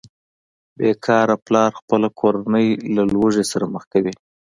[0.77, 4.13] بې کاره پلار خپله کورنۍ له لوږې سره مخ کوي